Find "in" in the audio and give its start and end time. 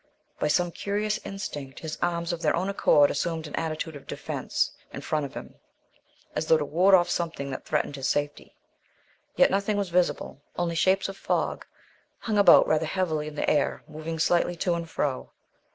4.91-5.01, 13.27-13.35